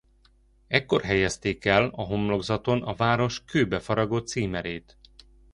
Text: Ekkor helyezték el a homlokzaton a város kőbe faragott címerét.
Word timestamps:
Ekkor 0.67 1.01
helyezték 1.03 1.65
el 1.65 1.89
a 1.93 2.01
homlokzaton 2.01 2.83
a 2.83 2.93
város 2.93 3.43
kőbe 3.45 3.79
faragott 3.79 4.27
címerét. 4.27 4.97